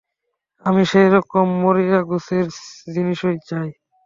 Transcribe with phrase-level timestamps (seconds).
[0.65, 2.47] আমি সেইরকম মরীয়াগোছের
[2.87, 3.69] জিনিসই চাই।